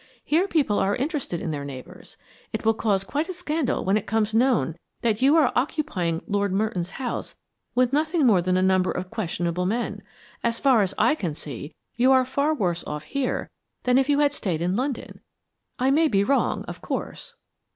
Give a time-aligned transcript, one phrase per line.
[0.25, 2.17] Here people are interested in their neighbors.
[2.51, 6.51] It will cause quite a scandal when it becomes known that you are occupying Lord
[6.51, 7.35] Merton's house
[7.75, 10.01] with nothing more than a number of questionable men.
[10.43, 13.51] As far as I can see, you are far worse off here
[13.83, 15.21] than if you had stayed in London.
[15.77, 17.35] I may be wrong, of course."